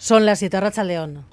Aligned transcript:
Son 0.00 0.24
las 0.24 0.38
siete, 0.38 0.60
Racha 0.60 0.84
León. 0.84 1.26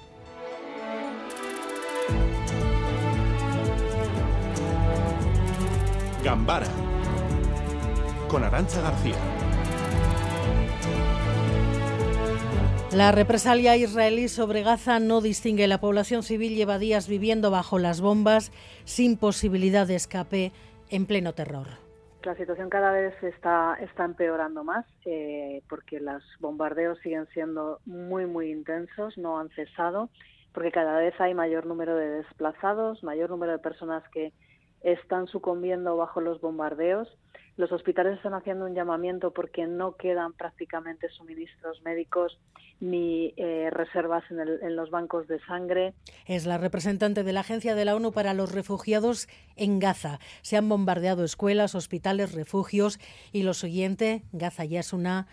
Gambara 6.24 6.66
con 8.28 8.42
Arancha 8.42 8.80
García. 8.80 9.14
La 12.90 13.12
represalia 13.12 13.76
israelí 13.76 14.26
sobre 14.26 14.64
Gaza 14.64 14.98
no 14.98 15.20
distingue. 15.20 15.68
La 15.68 15.78
población 15.78 16.24
civil 16.24 16.56
lleva 16.56 16.80
días 16.80 17.06
viviendo 17.06 17.52
bajo 17.52 17.78
las 17.78 18.00
bombas 18.00 18.50
sin 18.84 19.16
posibilidad 19.16 19.86
de 19.86 19.94
escape 19.94 20.52
en 20.90 21.06
pleno 21.06 21.34
terror. 21.34 21.85
La 22.22 22.34
situación 22.34 22.70
cada 22.70 22.90
vez 22.90 23.14
está, 23.22 23.76
está 23.80 24.04
empeorando 24.04 24.64
más 24.64 24.84
eh, 25.04 25.62
porque 25.68 26.00
los 26.00 26.22
bombardeos 26.40 26.98
siguen 26.98 27.26
siendo 27.28 27.78
muy, 27.86 28.26
muy 28.26 28.50
intensos, 28.50 29.16
no 29.16 29.38
han 29.38 29.48
cesado, 29.50 30.10
porque 30.52 30.72
cada 30.72 30.98
vez 30.98 31.14
hay 31.20 31.34
mayor 31.34 31.66
número 31.66 31.94
de 31.94 32.08
desplazados, 32.08 33.04
mayor 33.04 33.30
número 33.30 33.52
de 33.52 33.58
personas 33.58 34.02
que 34.08 34.32
están 34.82 35.26
sucumbiendo 35.28 35.96
bajo 35.96 36.20
los 36.20 36.40
bombardeos. 36.40 37.08
Los 37.56 37.72
hospitales 37.72 38.16
están 38.16 38.34
haciendo 38.34 38.66
un 38.66 38.74
llamamiento 38.74 39.32
porque 39.32 39.66
no 39.66 39.96
quedan 39.96 40.34
prácticamente 40.34 41.08
suministros 41.08 41.80
médicos 41.82 42.38
ni 42.80 43.32
eh, 43.36 43.70
reservas 43.70 44.24
en, 44.30 44.40
en, 44.40 44.76
los 44.76 44.90
bancos 44.90 45.26
de 45.26 45.40
sangre. 45.46 45.94
Es 46.26 46.44
la 46.44 46.58
representante 46.58 47.24
de 47.24 47.32
la 47.32 47.40
Agencia 47.40 47.74
de 47.74 47.86
la 47.86 47.96
ONU 47.96 48.12
para 48.12 48.34
los 48.34 48.52
Refugiados 48.52 49.26
en 49.56 49.78
Gaza. 49.78 50.18
Se 50.42 50.58
han 50.58 50.68
bombardeado 50.68 51.24
escuelas, 51.24 51.74
hospitales, 51.74 52.34
refugios 52.34 52.98
y 53.32 53.42
lo 53.42 53.54
siguiente, 53.54 54.22
Gaza 54.32 54.66
ya 54.66 54.80
es 54.80 54.92
una 54.92 55.26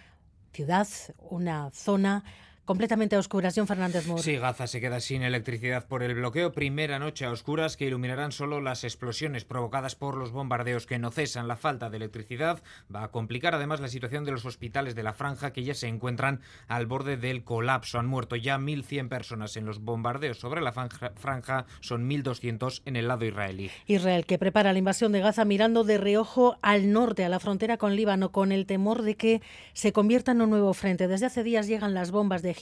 ciudad, 0.53 0.87
una 1.29 1.71
zona 1.71 2.23
completamente 2.65 3.15
a 3.15 3.19
oscuras. 3.19 3.53
John 3.55 3.67
Fernández 3.67 4.07
Moore. 4.07 4.23
Sí, 4.23 4.37
Gaza 4.37 4.67
se 4.67 4.79
queda 4.79 4.99
sin 4.99 5.23
electricidad 5.23 5.87
por 5.87 6.03
el 6.03 6.15
bloqueo. 6.15 6.51
Primera 6.51 6.99
noche 6.99 7.25
a 7.25 7.31
oscuras 7.31 7.77
que 7.77 7.85
iluminarán 7.85 8.31
solo 8.31 8.61
las 8.61 8.83
explosiones 8.83 9.45
provocadas 9.45 9.95
por 9.95 10.15
los 10.15 10.31
bombardeos 10.31 10.85
que 10.85 10.99
no 10.99 11.11
cesan. 11.11 11.47
La 11.47 11.55
falta 11.55 11.89
de 11.89 11.97
electricidad 11.97 12.61
va 12.93 13.03
a 13.03 13.11
complicar 13.11 13.55
además 13.55 13.79
la 13.79 13.87
situación 13.87 14.23
de 14.25 14.31
los 14.31 14.45
hospitales 14.45 14.95
de 14.95 15.03
la 15.03 15.13
franja 15.13 15.51
que 15.51 15.63
ya 15.63 15.73
se 15.73 15.87
encuentran 15.87 16.41
al 16.67 16.85
borde 16.85 17.17
del 17.17 17.43
colapso. 17.43 17.99
Han 17.99 18.07
muerto 18.07 18.35
ya 18.35 18.57
1.100 18.57 19.09
personas 19.09 19.57
en 19.57 19.65
los 19.65 19.79
bombardeos 19.79 20.39
sobre 20.39 20.61
la 20.61 20.71
franja, 20.71 21.65
son 21.81 22.09
1.200 22.09 22.81
en 22.85 22.95
el 22.95 23.07
lado 23.07 23.25
israelí. 23.25 23.71
Israel 23.87 24.25
que 24.25 24.37
prepara 24.37 24.73
la 24.73 24.79
invasión 24.79 25.11
de 25.11 25.19
Gaza 25.19 25.45
mirando 25.45 25.83
de 25.83 25.97
reojo 25.97 26.57
al 26.61 26.91
norte, 26.91 27.25
a 27.25 27.29
la 27.29 27.39
frontera 27.39 27.77
con 27.77 27.95
Líbano, 27.95 28.31
con 28.31 28.51
el 28.51 28.65
temor 28.65 29.01
de 29.01 29.15
que 29.15 29.41
se 29.73 29.91
convierta 29.91 30.31
en 30.31 30.41
un 30.41 30.49
nuevo 30.49 30.73
frente. 30.73 31.07
Desde 31.07 31.25
hace 31.25 31.43
días 31.43 31.67
llegan 31.67 31.93
las 31.93 32.11
bombas 32.11 32.41
de 32.41 32.52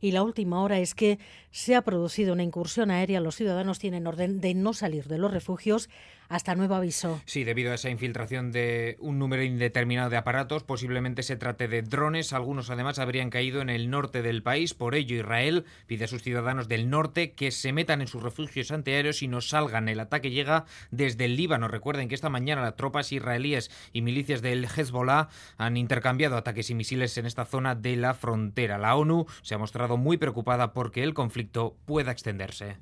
Y 0.00 0.12
la 0.12 0.22
última 0.22 0.62
hora 0.62 0.78
es 0.78 0.94
que 0.94 1.18
se 1.50 1.74
ha 1.74 1.82
producido 1.82 2.32
una 2.32 2.42
incursión 2.42 2.90
aérea. 2.90 3.20
Los 3.20 3.36
ciudadanos 3.36 3.78
tienen 3.78 4.06
orden 4.06 4.40
de 4.40 4.54
no 4.54 4.72
salir 4.72 5.06
de 5.08 5.18
los 5.18 5.32
refugios 5.32 5.88
hasta 6.30 6.54
nuevo 6.54 6.76
aviso. 6.76 7.20
Sí, 7.26 7.42
debido 7.42 7.72
a 7.72 7.74
esa 7.74 7.90
infiltración 7.90 8.52
de 8.52 8.96
un 9.00 9.18
número 9.18 9.42
indeterminado 9.42 10.08
de 10.10 10.16
aparatos, 10.16 10.62
posiblemente 10.62 11.24
se 11.24 11.36
trate 11.36 11.66
de 11.66 11.82
drones. 11.82 12.32
Algunos 12.32 12.70
además 12.70 13.00
habrían 13.00 13.30
caído 13.30 13.60
en 13.60 13.68
el 13.68 13.90
norte 13.90 14.22
del 14.22 14.42
país. 14.42 14.72
Por 14.72 14.94
ello, 14.94 15.16
Israel 15.16 15.66
pide 15.86 16.04
a 16.04 16.08
sus 16.08 16.22
ciudadanos 16.22 16.68
del 16.68 16.88
norte 16.88 17.32
que 17.32 17.50
se 17.50 17.72
metan 17.72 18.00
en 18.00 18.06
sus 18.06 18.22
refugios 18.22 18.70
antiaéreos 18.70 19.22
y 19.22 19.28
no 19.28 19.40
salgan. 19.40 19.88
El 19.88 19.98
ataque 19.98 20.30
llega 20.30 20.66
desde 20.92 21.24
el 21.24 21.36
Líbano. 21.36 21.66
Recuerden 21.66 22.08
que 22.08 22.14
esta 22.14 22.30
mañana 22.30 22.62
las 22.62 22.76
tropas 22.76 23.10
israelíes 23.10 23.70
y 23.92 24.02
milicias 24.02 24.40
del 24.40 24.64
Hezbollah 24.64 25.28
han 25.58 25.76
intercambiado 25.76 26.36
ataques 26.36 26.70
y 26.70 26.74
misiles 26.76 27.18
en 27.18 27.26
esta 27.26 27.44
zona 27.44 27.74
de 27.74 27.96
la 27.96 28.14
frontera. 28.14 28.78
La 28.78 28.94
ONU 28.94 29.26
se 29.42 29.56
ha 29.56 29.58
mostrado 29.58 29.96
muy 29.96 30.16
preocupada 30.16 30.72
porque 30.72 31.02
el 31.02 31.12
conflicto 31.12 31.76
pueda 31.86 32.12
extenderse. 32.12 32.76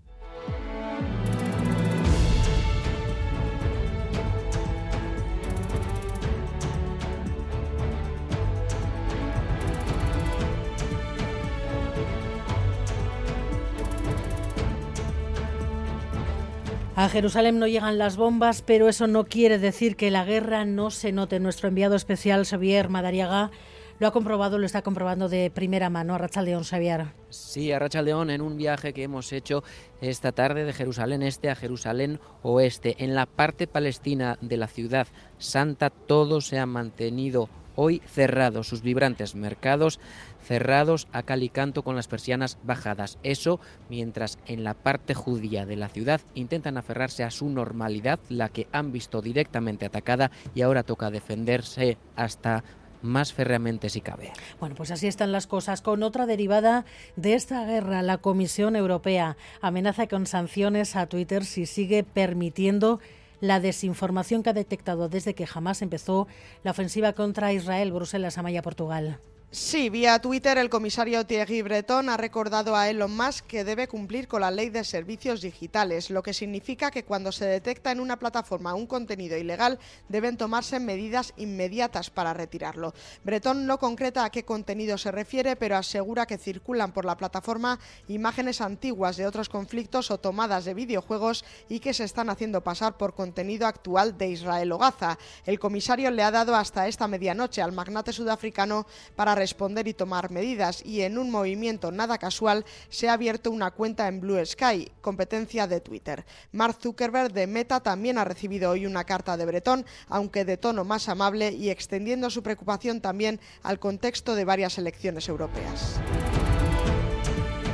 A 16.98 17.09
Jerusalén 17.09 17.60
no 17.60 17.69
llegan 17.69 17.97
las 17.97 18.16
bombas, 18.16 18.60
pero 18.60 18.88
eso 18.88 19.06
no 19.06 19.26
quiere 19.26 19.60
decir 19.60 19.94
que 19.94 20.10
la 20.10 20.25
guerra 20.25 20.64
no 20.64 20.91
se 20.91 21.12
note. 21.12 21.38
Nuestro 21.38 21.69
enviado 21.69 21.94
especial, 21.94 22.44
Xavier 22.44 22.88
Madariaga, 22.88 23.53
lo 24.00 24.09
ha 24.09 24.10
comprobado, 24.10 24.59
lo 24.59 24.66
está 24.66 24.82
comprobando 24.82 25.28
de 25.28 25.48
primera 25.54 25.91
mano. 25.91 26.16
A 26.16 26.42
León, 26.42 26.64
Xavier. 26.64 27.06
Sí, 27.28 27.70
a 27.70 27.78
León, 28.03 28.31
en 28.31 28.41
un 28.41 28.56
viaje 28.56 28.92
que 28.92 29.04
hemos 29.04 29.32
hecho 29.32 29.62
esta 30.00 30.32
tarde 30.32 30.64
de 30.64 30.72
Jerusalén 30.72 31.22
Este 31.22 31.50
a 31.50 31.54
Jerusalén 31.54 32.19
Oeste. 32.42 32.97
En 32.98 33.15
la 33.15 33.26
parte 33.26 33.69
palestina 33.69 34.36
de 34.41 34.56
la 34.56 34.66
ciudad 34.66 35.06
santa 35.38 35.91
todo 35.91 36.41
se 36.41 36.59
ha 36.59 36.66
mantenido 36.66 37.48
hoy 37.81 38.03
cerrado, 38.06 38.65
sus 38.65 38.83
vibrantes 38.83 39.37
mercados 39.37 40.00
cerrados 40.43 41.06
a 41.12 41.22
cal 41.22 41.44
y 41.44 41.49
canto 41.49 41.84
con 41.84 41.94
las 41.94 42.09
persianas 42.09 42.59
bajadas. 42.65 43.19
Eso 43.22 43.61
mientras 43.89 44.39
en 44.47 44.65
la 44.65 44.75
parte 44.75 45.15
judía 45.15 45.65
de 45.65 45.77
la 45.77 45.89
ciudad 45.89 46.21
intentan 46.34 46.77
aferrarse 46.77 47.22
a 47.22 47.31
su 47.31 47.49
normalidad, 47.49 48.19
la 48.28 48.49
que 48.49 48.66
han 48.72 48.91
visto 48.91 49.22
directamente 49.22 49.87
atacada 49.87 50.33
y 50.56 50.62
ahora 50.62 50.83
toca 50.83 51.11
defenderse 51.11 51.99
hasta 52.16 52.65
más 53.00 53.33
férreamente 53.33 53.91
si 53.91 54.00
cabe. 54.00 54.33
Bueno, 54.59 54.75
pues 54.75 54.91
así 54.91 55.06
están 55.06 55.31
las 55.31 55.47
cosas. 55.47 55.81
Con 55.81 56.03
otra 56.03 56.27
derivada 56.27 56.84
de 57.15 57.34
esta 57.34 57.65
guerra, 57.65 58.03
la 58.03 58.19
Comisión 58.19 58.75
Europea 58.75 59.37
amenaza 59.60 60.09
con 60.09 60.27
sanciones 60.27 60.97
a 60.97 61.06
Twitter 61.06 61.45
si 61.45 61.66
sigue 61.66 62.03
permitiendo 62.03 62.99
la 63.41 63.60
desinformación 63.60 64.43
que 64.43 64.50
ha 64.50 64.54
detectado 64.54 65.09
desde 65.09 65.34
que 65.34 65.47
jamás 65.47 65.82
empezó 65.82 66.26
la 66.65 66.72
ofensiva 66.72 67.12
contra 67.12 67.53
Israel, 67.53 67.93
Bruselas, 67.93 68.38
Amaya, 68.38 68.62
Portugal. 68.62 69.21
Sí, 69.50 69.88
vía 69.88 70.19
Twitter 70.19 70.59
el 70.59 70.69
comisario 70.69 71.25
Thierry 71.25 71.62
Breton 71.62 72.10
ha 72.10 72.19
recordado 72.19 72.76
a 72.76 72.91
Elon 72.91 73.16
Musk 73.16 73.47
que 73.47 73.64
debe 73.64 73.88
cumplir 73.88 74.28
con 74.28 74.42
la 74.42 74.50
ley 74.50 74.69
de 74.69 74.84
servicios 74.84 75.41
digitales, 75.41 76.10
lo 76.10 76.22
que 76.22 76.34
significa 76.34 76.91
que 76.91 77.06
cuando 77.06 77.32
se 77.32 77.47
detecta 77.47 77.91
en 77.91 78.00
una 78.00 78.19
plataforma 78.19 78.75
un 78.75 78.86
contenido 78.86 79.38
ilegal 79.38 79.78
deben 80.10 80.36
tomarse 80.36 80.81
medidas 80.81 81.32
inmediatas 81.38 82.10
para 82.10 82.34
retirarlo. 82.34 82.92
Breton 83.25 83.66
no 83.66 83.78
concreta 83.78 84.26
a 84.26 84.28
qué 84.28 84.44
contenido 84.44 84.98
se 84.98 85.12
refiere, 85.12 85.56
pero 85.56 85.78
asegura 85.78 86.26
que 86.26 86.36
circulan 86.36 86.92
por 86.92 87.06
la 87.06 87.16
plataforma 87.16 87.80
imágenes 88.06 88.60
antiguas 88.60 89.16
de 89.16 89.26
otros 89.26 89.48
conflictos 89.48 90.10
o 90.10 90.19
tomadas 90.19 90.66
de 90.66 90.75
videojuegos 90.75 91.47
y 91.70 91.80
que 91.80 91.94
se 91.94 92.04
están 92.04 92.28
haciendo 92.28 92.62
pasar 92.62 92.98
por 92.98 93.15
contenido 93.15 93.66
actual 93.66 94.19
de 94.19 94.28
Israel 94.28 94.72
o 94.72 94.78
Gaza. 94.78 95.19
El 95.47 95.59
comisario 95.59 96.10
le 96.10 96.22
ha 96.22 96.30
dado 96.30 96.54
hasta 96.54 96.86
esta 96.86 97.09
medianoche 97.09 97.62
al 97.62 97.72
magnate 97.72 98.12
sudafricano 98.12 98.86
para 99.16 99.38
responder 99.38 99.88
y 99.88 99.94
tomar 99.94 100.31
medidas 100.31 100.84
y 100.84 101.03
en 101.03 101.16
un 101.16 101.31
movimiento 101.31 101.93
nada 101.93 102.19
casual 102.19 102.65
se 102.88 103.09
ha 103.09 103.12
abierto 103.12 103.50
una 103.50 103.71
cuenta 103.71 104.09
en 104.09 104.21
Blue 104.21 104.44
Sky, 104.44 104.91
competencia 105.00 105.66
de 105.66 105.81
Twitter. 105.81 106.26
Mark 106.53 106.76
Zuckerberg 106.82 107.32
de 107.32 107.47
Meta 107.47 107.81
también 107.81 108.19
ha 108.19 108.25
recibido 108.25 108.71
hoy 108.71 108.84
una 108.84 109.04
carta 109.04 109.37
de 109.37 109.47
Bretón, 109.47 109.87
aunque 110.09 110.44
de 110.44 110.56
tono 110.56 110.84
más 110.84 111.09
amable 111.09 111.53
y 111.53 111.71
extendiendo 111.71 112.31
su 112.31 112.43
preocupación 112.43 113.00
también 113.00 113.41
al 113.62 113.78
contexto 113.78 114.34
de 114.34 114.44
varias 114.44 114.78
elecciones 114.78 115.28
europeas. 115.28 116.00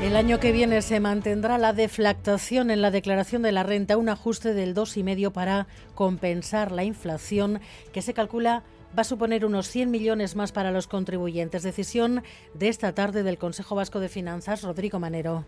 El 0.05 0.17
año 0.17 0.39
que 0.39 0.53
viene 0.53 0.83
se 0.83 1.01
mantendrá 1.01 1.57
la 1.57 1.73
deflactación 1.73 2.71
en 2.71 2.83
la 2.83 2.91
declaración 2.91 3.41
de 3.41 3.53
la 3.53 3.63
renta, 3.63 3.97
un 3.97 4.11
ajuste 4.11 4.53
del 4.53 4.75
2,5 4.75 5.33
para 5.33 5.67
compensar 5.95 6.73
la 6.73 6.85
inflación 6.85 7.61
que 7.91 8.03
se 8.03 8.13
calcula 8.13 8.65
va 8.97 9.03
a 9.03 9.05
suponer 9.05 9.45
unos 9.45 9.69
100 9.69 9.91
millones 9.91 10.37
más 10.37 10.53
para 10.53 10.71
los 10.71 10.87
contribuyentes. 10.87 11.63
Decisión 11.63 12.23
de 12.55 12.69
esta 12.69 12.95
tarde 12.95 13.23
del 13.23 13.39
Consejo 13.39 13.75
Vasco 13.75 14.01
de 14.01 14.09
Finanzas, 14.09 14.63
Rodrigo 14.63 15.01
Manero. 15.01 15.45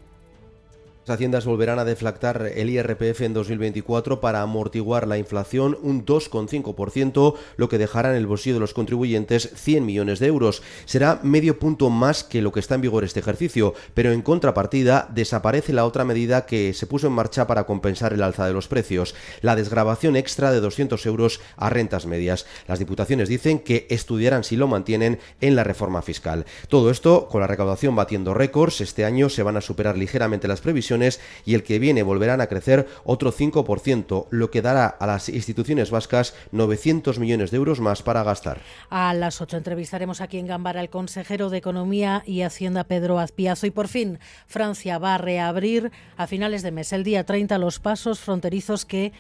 Las 1.06 1.14
haciendas 1.14 1.44
volverán 1.44 1.78
a 1.78 1.84
deflactar 1.84 2.50
el 2.56 2.68
IRPF 2.68 3.20
en 3.20 3.32
2024 3.32 4.20
para 4.20 4.42
amortiguar 4.42 5.06
la 5.06 5.18
inflación 5.18 5.78
un 5.80 6.04
2,5%, 6.04 7.34
lo 7.56 7.68
que 7.68 7.78
dejará 7.78 8.10
en 8.10 8.16
el 8.16 8.26
bolsillo 8.26 8.56
de 8.56 8.60
los 8.60 8.74
contribuyentes 8.74 9.52
100 9.54 9.86
millones 9.86 10.18
de 10.18 10.26
euros. 10.26 10.64
Será 10.84 11.20
medio 11.22 11.60
punto 11.60 11.90
más 11.90 12.24
que 12.24 12.42
lo 12.42 12.50
que 12.50 12.58
está 12.58 12.74
en 12.74 12.80
vigor 12.80 13.04
este 13.04 13.20
ejercicio, 13.20 13.74
pero 13.94 14.10
en 14.10 14.20
contrapartida 14.20 15.08
desaparece 15.14 15.72
la 15.72 15.86
otra 15.86 16.04
medida 16.04 16.44
que 16.44 16.74
se 16.74 16.88
puso 16.88 17.06
en 17.06 17.12
marcha 17.12 17.46
para 17.46 17.66
compensar 17.66 18.12
el 18.12 18.24
alza 18.24 18.44
de 18.44 18.52
los 18.52 18.66
precios, 18.66 19.14
la 19.42 19.54
desgrabación 19.54 20.16
extra 20.16 20.50
de 20.50 20.60
200 20.60 21.06
euros 21.06 21.40
a 21.56 21.70
rentas 21.70 22.06
medias. 22.06 22.46
Las 22.66 22.80
diputaciones 22.80 23.28
dicen 23.28 23.60
que 23.60 23.86
estudiarán 23.90 24.42
si 24.42 24.56
lo 24.56 24.66
mantienen 24.66 25.20
en 25.40 25.54
la 25.54 25.62
reforma 25.62 26.02
fiscal. 26.02 26.46
Todo 26.68 26.90
esto 26.90 27.28
con 27.28 27.42
la 27.42 27.46
recaudación 27.46 27.94
batiendo 27.94 28.34
récords. 28.34 28.80
Este 28.80 29.04
año 29.04 29.28
se 29.28 29.44
van 29.44 29.56
a 29.56 29.60
superar 29.60 29.96
ligeramente 29.96 30.48
las 30.48 30.60
previsiones 30.60 30.95
y 31.44 31.54
el 31.54 31.62
que 31.62 31.78
viene 31.78 32.02
volverán 32.02 32.40
a 32.40 32.46
crecer 32.46 32.86
otro 33.04 33.32
5%, 33.32 34.26
lo 34.30 34.50
que 34.50 34.62
dará 34.62 34.86
a 34.86 35.06
las 35.06 35.28
instituciones 35.28 35.90
vascas 35.90 36.34
900 36.52 37.18
millones 37.18 37.50
de 37.50 37.56
euros 37.56 37.80
más 37.80 38.02
para 38.02 38.22
gastar. 38.22 38.60
A 38.90 39.14
las 39.14 39.40
8 39.40 39.56
entrevistaremos 39.56 40.20
aquí 40.20 40.38
en 40.38 40.46
Gambara 40.46 40.80
al 40.80 40.90
consejero 40.90 41.50
de 41.50 41.58
Economía 41.58 42.22
y 42.26 42.42
Hacienda 42.42 42.84
Pedro 42.84 43.18
Azpiazo 43.18 43.66
y 43.66 43.70
por 43.70 43.88
fin 43.88 44.18
Francia 44.46 44.98
va 44.98 45.14
a 45.14 45.18
reabrir 45.18 45.90
a 46.16 46.26
finales 46.26 46.62
de 46.62 46.70
mes, 46.70 46.92
el 46.92 47.04
día 47.04 47.24
30, 47.24 47.58
los 47.58 47.78
pasos 47.78 48.20
fronterizos 48.20 48.84
que 48.84 49.12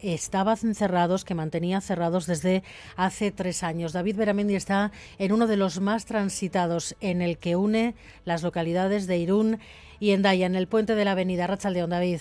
estaban 0.00 0.74
cerrados, 0.74 1.24
que 1.24 1.34
mantenía 1.34 1.80
cerrados 1.80 2.26
desde 2.26 2.62
hace 2.96 3.30
tres 3.30 3.62
años. 3.62 3.92
David 3.92 4.16
Beramendi 4.16 4.54
está 4.54 4.92
en 5.18 5.32
uno 5.32 5.46
de 5.46 5.56
los 5.56 5.80
más 5.80 6.04
transitados, 6.04 6.96
en 7.00 7.22
el 7.22 7.38
que 7.38 7.56
une 7.56 7.94
las 8.24 8.42
localidades 8.42 9.06
de 9.06 9.18
Irún 9.18 9.58
y 10.00 10.10
Endaya, 10.10 10.46
en 10.46 10.54
el 10.54 10.68
puente 10.68 10.94
de 10.94 11.04
la 11.04 11.12
avenida 11.12 11.46
Rachaldeón. 11.46 11.90
David. 11.90 12.20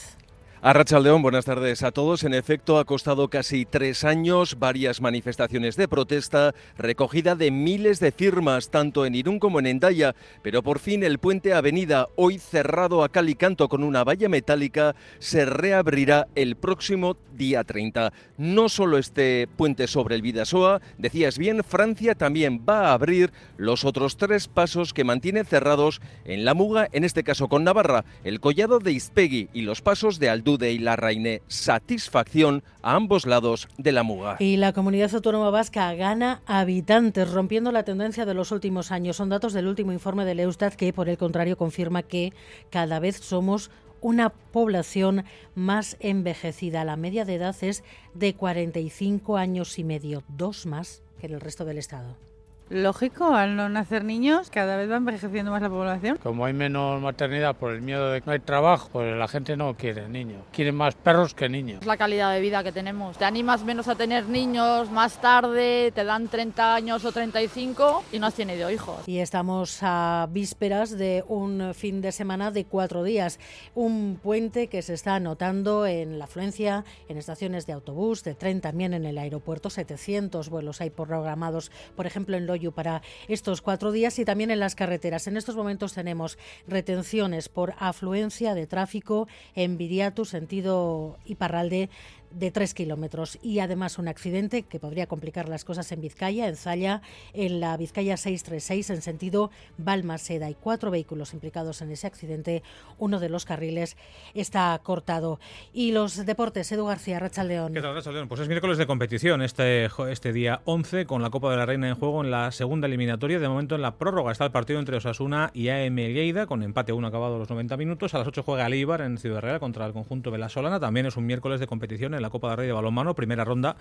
A 0.59 0.74
Rachaldeón, 0.74 1.21
buenas 1.21 1.45
tardes 1.45 1.83
a 1.83 1.92
todos. 1.92 2.24
En 2.24 2.33
efecto, 2.33 2.80
ha 2.80 2.86
costado 2.86 3.30
casi 3.30 3.65
tres 3.65 4.04
años 4.04 4.57
varias 4.57 5.01
manifestaciones 5.01 5.75
de 5.75 5.88
protesta, 5.88 6.56
recogida 6.80 7.36
de 7.36 7.51
miles 7.51 8.00
de 8.00 8.12
firmas, 8.12 8.71
tanto 8.71 9.06
en 9.06 9.13
Irún 9.13 9.38
como 9.38 9.59
en 9.59 9.68
Endaya. 9.68 10.15
Pero 10.42 10.63
por 10.63 10.80
fin 10.80 11.04
el 11.04 11.19
puente 11.19 11.54
Avenida, 11.54 12.07
hoy 12.15 12.39
cerrado 12.39 13.04
a 13.04 13.09
cal 13.09 13.30
y 13.30 13.36
canto 13.36 13.69
con 13.69 13.83
una 13.83 14.04
valla 14.04 14.30
metálica, 14.30 14.95
se 15.19 15.45
reabrirá 15.45 16.27
el 16.33 16.56
próximo 16.56 17.18
día 17.38 17.63
30. 17.63 18.12
No 18.38 18.68
solo 18.68 18.98
este 18.98 19.48
puente 19.57 19.86
sobre 19.86 20.15
el 20.15 20.24
Vidasoa, 20.24 20.81
decías 20.98 21.38
bien, 21.38 21.63
Francia 21.63 22.15
también 22.15 22.65
va 22.68 22.88
a 22.88 22.94
abrir 22.94 23.31
los 23.57 23.86
otros 23.86 24.18
tres 24.18 24.48
pasos 24.48 24.94
que 24.94 25.03
mantiene 25.03 25.44
cerrados 25.45 26.01
en 26.25 26.45
la 26.45 26.56
Muga, 26.56 26.89
en 26.92 27.03
este 27.03 27.24
caso 27.24 27.48
con 27.48 27.63
Navarra, 27.63 28.06
el 28.24 28.39
Collado 28.39 28.80
de 28.80 28.92
Ispegui 28.92 29.50
y 29.53 29.62
los 29.62 29.81
pasos 29.81 30.18
de 30.18 30.30
Aldude 30.48 30.72
y 30.72 30.80
la 30.80 30.96
Reine. 30.96 31.42
Satisfacción 31.50 32.64
a 32.82 32.96
ambos 32.96 33.26
lados 33.26 33.68
de 33.78 33.92
la 33.92 34.04
Muga. 34.04 34.38
Y 34.40 34.56
la 34.56 34.72
comunidad 34.72 35.14
autónoma 35.14 35.50
vasca 35.50 35.94
gana 35.94 36.42
habitantes, 36.46 37.30
rompiendo 37.32 37.74
la 37.74 37.84
tendencia 37.84 38.26
de 38.26 38.34
los 38.34 38.54
últimos 38.54 38.94
años. 38.94 39.18
Son 39.18 39.28
datos 39.28 39.52
del 39.52 39.68
último 39.68 39.92
informe 39.92 40.24
del 40.24 40.40
Eustat 40.40 40.76
que, 40.76 40.94
por 40.94 41.10
el 41.10 41.18
contrario, 41.18 41.58
confirma 41.58 42.02
que 42.02 42.32
cada 42.70 43.00
vez 43.00 43.18
somos 43.18 43.72
una 44.00 44.30
población 44.30 45.26
más 45.54 45.98
envejecida. 46.00 46.86
La 46.86 46.96
media 46.96 47.26
de 47.26 47.36
edad 47.36 47.56
es 47.60 47.84
de 48.14 48.34
45 48.34 49.36
años 49.36 49.78
y 49.78 49.84
medio, 49.84 50.24
dos 50.30 50.66
más 50.66 51.02
que 51.20 51.28
en 51.28 51.34
el 51.34 51.42
resto 51.42 51.66
del 51.66 51.78
Estado. 51.78 52.26
Lógico, 52.69 53.34
al 53.34 53.56
no 53.56 53.69
nacer 53.69 54.04
niños, 54.04 54.50
cada 54.50 54.75
vez 54.75 54.92
va 54.92 54.98
envejeciendo 54.98 55.52
más 55.52 55.62
la 55.62 55.69
población. 55.69 56.18
Como 56.22 56.44
hay 56.44 56.52
menos 56.52 57.02
maternidad 57.02 57.56
por 57.56 57.72
el 57.72 57.81
miedo 57.81 58.12
de 58.12 58.19
que 58.19 58.25
no 58.25 58.34
hay 58.34 58.40
trabajo, 58.40 58.90
pues 58.92 59.16
la 59.16 59.30
gente 59.30 59.56
no 59.56 59.75
quiere 59.75 60.10
niños. 60.10 60.42
Quieren 60.52 60.75
más 60.75 60.96
perros 60.96 61.34
que 61.34 61.48
niños. 61.48 61.80
Es 61.81 61.88
la 61.88 61.96
calidad 61.96 62.34
de 62.34 62.42
vida 62.42 62.66
que 62.66 62.74
tenemos. 62.74 63.18
Te 63.18 63.24
animas 63.24 63.64
menos 63.64 63.88
a 63.88 63.96
tener 63.96 64.25
niños 64.28 64.92
más 64.92 65.22
tarde, 65.22 65.94
te 65.96 66.04
dan 66.04 66.28
30 66.28 66.75
años 66.75 67.06
o 67.06 67.12
35 67.14 68.04
y 68.12 68.19
no 68.19 68.28
has 68.28 68.34
tenido 68.34 68.70
hijos. 68.70 69.08
Y 69.08 69.20
estamos 69.20 69.80
a 69.81 70.28
vísperas 70.30 70.98
de 70.98 71.24
un 71.30 71.74
fin 71.74 72.02
de 72.02 72.12
semana 72.12 72.52
de 72.52 72.66
cuatro 72.66 73.04
días. 73.04 73.40
Un 73.75 74.20
puente 74.22 74.68
que 74.68 74.81
se 74.81 74.94
está 74.94 75.22
notando 75.22 75.86
en 75.86 76.20
la 76.20 76.25
afluencia, 76.25 76.84
en 77.08 77.18
estaciones 77.18 77.66
de 77.66 77.72
autobús, 77.72 78.25
de 78.25 78.36
tren, 78.36 78.60
también 78.60 78.94
en 78.94 79.06
el 79.06 79.18
aeropuerto. 79.18 79.70
700 79.70 80.50
vuelos 80.50 80.81
hay 80.81 80.90
programados, 80.90 81.72
por 81.96 82.06
ejemplo, 82.06 82.36
en 82.36 82.46
Para 82.74 83.04
estos 83.27 83.62
cuatro 83.62 83.92
días 83.92 84.18
y 84.18 84.25
también 84.25 84.50
en 84.50 84.59
las 84.59 84.74
carreteras. 84.74 85.27
En 85.27 85.38
estos 85.38 85.56
momentos 85.56 85.94
tenemos 85.94 86.38
retenciones 86.68 87.50
por 87.50 87.75
afluencia 87.77 88.56
de 88.56 88.65
tráfico 88.65 89.27
en 89.56 89.77
Viriatu, 89.77 90.25
sentido 90.25 91.18
Iparralde, 91.25 91.89
de 92.31 92.51
tres 92.51 92.74
kilómetros 92.74 93.38
y 93.41 93.59
además 93.59 93.97
un 93.97 94.07
accidente 94.07 94.63
que 94.63 94.79
podría 94.79 95.07
complicar 95.07 95.50
las 95.50 95.65
cosas 95.65 95.91
en 95.91 96.01
Vizcaya, 96.01 96.47
en 96.47 96.56
Zalla, 96.56 97.01
en 97.33 97.59
la 97.59 97.77
Vizcaya 97.77 98.18
636 98.18 98.89
en 98.89 99.01
sentido 99.01 99.51
Balmaseda. 99.77 100.47
Hay 100.47 100.56
cuatro 100.56 100.91
vehículos 100.91 101.33
implicados 101.33 101.81
en 101.81 101.91
ese 101.91 102.07
accidente. 102.07 102.63
Uno 102.97 103.19
de 103.19 103.29
los 103.29 103.45
carriles 103.45 103.97
está 104.33 104.79
cortado. 104.83 105.39
Y 105.74 105.91
los 105.91 106.25
deportes, 106.25 106.71
Edu 106.71 106.85
García, 106.85 107.19
Rachaldeón. 107.19 107.74
¿Qué 107.74 107.81
tal, 107.81 107.95
Rachaldeón? 107.95 108.27
Pues 108.27 108.41
es 108.41 108.47
miércoles 108.47 108.77
de 108.77 108.88
competición 108.88 109.41
este, 109.41 109.89
este 110.09 110.33
día 110.33 110.62
11 110.65 111.06
con 111.06 111.21
la 111.21 111.29
Copa 111.29 111.51
de 111.51 111.57
la 111.57 111.65
Reina 111.65 111.88
en 111.88 111.95
juego 111.95 112.24
en 112.24 112.31
la 112.31 112.51
segunda 112.51 112.88
eliminatoria. 112.88 113.39
De 113.39 113.47
momento 113.47 113.75
en 113.75 113.81
la 113.81 113.95
prórroga 113.95 114.31
está 114.31 114.45
el 114.45 114.51
partido 114.51 114.79
entre 114.79 114.97
Osasuna 114.97 115.51
y 115.53 115.69
AM 115.69 115.95
Lleida 115.95 116.45
con 116.45 116.63
empate 116.63 116.94
1 116.94 117.07
acabado 117.07 117.38
los 117.38 117.50
90 117.50 117.77
minutos. 117.77 118.13
A 118.13 118.19
las 118.19 118.27
8 118.27 118.44
juega 118.44 118.65
Alíbar 118.65 119.01
en 119.01 119.18
Ciudad 119.18 119.41
Real 119.41 119.59
contra 119.59 119.85
el 119.85 119.94
conjunto 119.94 120.31
Velasolana. 120.31 120.79
También 120.79 121.06
es 121.06 121.18
un 121.18 121.25
miércoles 121.25 121.59
de 121.59 121.68
competición 121.68 122.13
en 122.18 122.24
la 122.24 122.30
Copa 122.30 122.50
de 122.52 122.56
Rey 122.58 122.68
de 122.68 122.74
Balonmano, 122.74 123.16
primera 123.16 123.44
ronda. 123.44 123.75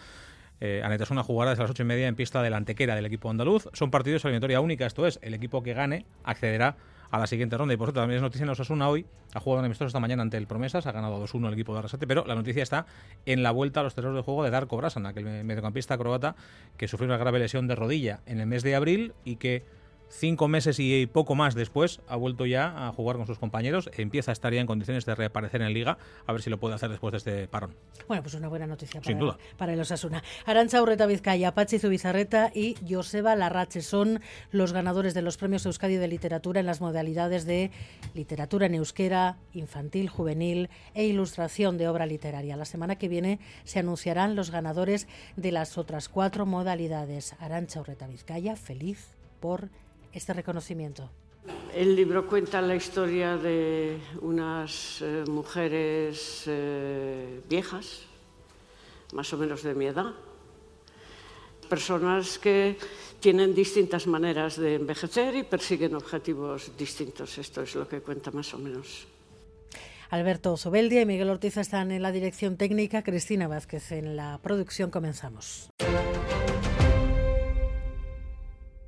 Eh, 0.61 0.83
una 1.11 1.23
jugada 1.23 1.51
desde 1.51 1.63
las 1.63 1.71
ocho 1.71 1.83
y 1.83 1.87
media 1.87 2.09
en 2.09 2.17
pista 2.17 2.43
de 2.43 2.51
la 2.51 2.57
antequera 2.57 2.95
del 2.95 3.05
equipo 3.07 3.29
andaluz. 3.29 3.69
Son 3.73 3.91
partidos 3.91 4.23
de 4.23 4.29
eliminatoria 4.29 4.61
única, 4.61 4.87
esto 4.87 5.07
es, 5.07 5.19
el 5.23 5.35
equipo 5.35 5.63
que 5.63 5.75
gane 5.75 6.07
accederá 6.25 6.77
a 7.11 7.19
la 7.19 7.27
siguiente 7.27 7.57
ronda. 7.57 7.75
Y 7.75 7.77
por 7.77 7.89
cierto, 7.89 8.01
también 8.01 8.17
es 8.17 8.23
noticia 8.23 8.45
en 8.45 8.51
Osasuna 8.51 8.89
hoy. 8.89 9.07
Ha 9.35 9.41
jugado 9.41 9.61
un 9.61 9.67
amistoso 9.67 9.89
esta 9.89 10.01
mañana 10.01 10.23
ante 10.23 10.37
el 10.37 10.47
Promesas, 10.47 10.87
ha 10.87 10.93
ganado 10.93 11.23
2-1 11.25 11.49
el 11.49 11.53
equipo 11.55 11.73
de 11.73 11.81
Arrasate, 11.81 12.07
pero 12.07 12.25
la 12.27 12.35
noticia 12.35 12.63
está 12.63 12.87
en 13.27 13.43
la 13.43 13.51
vuelta 13.51 13.81
a 13.81 13.83
los 13.83 13.95
terrenos 13.95 14.17
de 14.17 14.23
juego 14.23 14.45
de 14.45 14.51
Darko 14.51 14.77
Brasana, 14.77 15.13
que 15.13 15.21
el 15.21 15.45
mediocampista 15.45 15.97
croata 15.99 16.37
que 16.77 16.89
sufrió 16.89 17.09
una 17.09 17.19
grave 17.19 17.39
lesión 17.39 17.69
de 17.69 17.75
rodilla 17.75 18.21
en 18.27 18.41
el 18.41 18.47
mes 18.47 18.63
de 18.63 18.75
abril 18.75 19.15
y 19.25 19.37
que 19.37 19.65
cinco 20.09 20.49
meses 20.49 20.79
y 20.79 21.07
poco 21.07 21.35
más 21.35 21.55
después 21.55 22.01
ha 22.09 22.17
vuelto 22.17 22.47
ya 22.47 22.89
a 22.89 22.93
jugar 22.93 23.17
con 23.17 23.27
sus 23.27 23.39
compañeros. 23.39 23.91
Empieza 23.97 24.31
a 24.31 24.35
estar 24.35 24.53
ya 24.53 24.61
en 24.61 24.67
condiciones 24.67 25.05
de 25.05 25.15
reaparecer 25.15 25.63
en 25.63 25.73
Liga. 25.73 25.99
A 26.27 26.33
ver 26.33 26.43
si 26.43 26.51
lo 26.51 26.59
puede 26.59 26.75
hacer 26.75 26.91
después 26.91 27.13
de 27.13 27.19
este 27.19 27.49
parón. 27.49 27.75
Bueno, 28.09 28.23
pues 28.23 28.35
una 28.35 28.49
buena 28.49 28.67
noticia 28.67 29.01
para, 29.01 29.11
Sin 29.11 29.19
duda. 29.19 29.39
para 29.57 29.73
el 29.73 29.81
Osasuna. 29.81 30.23
Arancha 30.45 30.83
Urreta 30.83 31.07
Vizcaya, 31.07 31.55
Pachi 31.55 31.79
Zubizarreta 31.79 32.51
y 32.55 32.77
Joseba 32.89 33.37
Larrache 33.37 33.83
son 33.83 34.21
los 34.51 34.73
ganadores 34.73 35.15
de 35.15 35.23
los 35.23 35.37
premios 35.37 35.67
Euskadi 35.67 35.97
de 35.97 36.09
Literatura 36.09 36.61
en 36.61 36.67
las 36.67 36.81
modalidades 36.81 37.45
de 37.45 37.71
literatura 38.15 38.67
en 38.67 38.75
euskera, 38.75 39.37
infantil, 39.53 40.09
juvenil 40.09 40.71
e 40.95 41.05
ilustración 41.05 41.79
de 41.79 41.89
obra 41.89 42.07
literaria. 42.07 42.57
La 42.57 42.65
semana 42.65 42.97
que 42.97 43.09
viene 43.09 43.41
se 43.65 43.79
anunciarán 43.79 44.37
los 44.37 44.51
ganadores 44.51 45.09
de 45.37 45.53
las 45.53 45.79
otras 45.79 46.09
cuatro 46.09 46.47
modalidades. 46.47 47.35
Arancha 47.41 47.81
Urreta 47.81 48.07
Vizcaya, 48.07 48.57
feliz 48.57 49.11
por 49.41 49.69
este 50.17 50.33
reconocimiento? 50.33 51.11
El 51.75 51.95
libro 51.95 52.27
cuenta 52.27 52.61
la 52.63 52.75
historia 52.75 53.37
de 53.37 53.99
unas 54.23 55.03
eh, 55.03 55.25
mujeres 55.29 56.45
eh, 56.47 57.41
viejas, 57.49 58.03
más 59.13 59.33
o 59.33 59.37
menos 59.37 59.63
de 59.63 59.75
mi 59.75 59.87
edad, 59.87 60.13
personas 61.69 62.39
que 62.39 62.79
tienen 63.21 63.55
distintas 63.55 64.07
maneras 64.07 64.57
de 64.57 64.77
envejecer 64.77 65.37
y 65.37 65.43
persiguen 65.43 65.95
objetivos 65.95 66.73
distintos. 66.77 67.37
Esto 67.39 67.63
es 67.63 67.75
lo 67.75 67.87
que 67.87 68.01
cuenta 68.01 68.31
más 68.31 68.55
o 68.55 68.59
menos. 68.59 69.07
Alberto 70.09 70.57
Sobeldia 70.57 71.03
y 71.03 71.07
Miguel 71.07 71.29
Ortiz 71.29 71.57
están 71.57 71.91
en 71.91 72.01
la 72.01 72.13
dirección 72.13 72.57
técnica, 72.57 73.03
Cristina 73.03 73.49
Vázquez 73.49 73.93
en 73.93 74.17
la 74.17 74.39
producción. 74.43 74.91
Comenzamos. 74.91 75.69